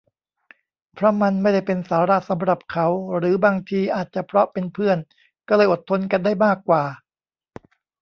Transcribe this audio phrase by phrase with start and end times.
[0.93, 4.97] เพราะมันไม่ได้เป็นสาระสำหรับเขา หรือ บางที อาจจะเพราะเป็นเพื่อน
[5.47, 6.83] ก็เลยอดทนกันได้มากกว่า